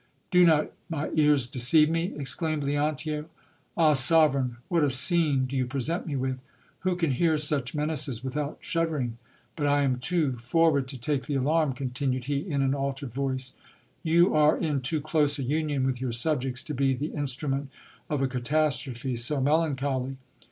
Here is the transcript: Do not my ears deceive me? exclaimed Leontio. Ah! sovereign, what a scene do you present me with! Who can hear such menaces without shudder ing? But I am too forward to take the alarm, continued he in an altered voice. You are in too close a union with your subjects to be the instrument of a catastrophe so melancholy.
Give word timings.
Do 0.31 0.43
not 0.47 0.71
my 0.89 1.11
ears 1.13 1.47
deceive 1.47 1.87
me? 1.87 2.13
exclaimed 2.17 2.63
Leontio. 2.63 3.25
Ah! 3.77 3.93
sovereign, 3.93 4.57
what 4.67 4.83
a 4.83 4.89
scene 4.89 5.45
do 5.45 5.55
you 5.55 5.67
present 5.67 6.07
me 6.07 6.15
with! 6.15 6.39
Who 6.79 6.95
can 6.95 7.11
hear 7.11 7.37
such 7.37 7.75
menaces 7.75 8.23
without 8.23 8.57
shudder 8.61 8.97
ing? 8.97 9.19
But 9.55 9.67
I 9.67 9.83
am 9.83 9.99
too 9.99 10.39
forward 10.39 10.87
to 10.87 10.97
take 10.97 11.27
the 11.27 11.35
alarm, 11.35 11.73
continued 11.73 12.23
he 12.23 12.39
in 12.39 12.63
an 12.63 12.73
altered 12.73 13.13
voice. 13.13 13.53
You 14.01 14.33
are 14.33 14.57
in 14.57 14.81
too 14.81 15.01
close 15.01 15.37
a 15.37 15.43
union 15.43 15.85
with 15.85 16.01
your 16.01 16.13
subjects 16.13 16.63
to 16.63 16.73
be 16.73 16.95
the 16.95 17.13
instrument 17.13 17.69
of 18.09 18.23
a 18.23 18.27
catastrophe 18.27 19.15
so 19.17 19.39
melancholy. 19.39 20.17